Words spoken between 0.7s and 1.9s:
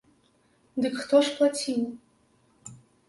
Дык хто ж плаціў?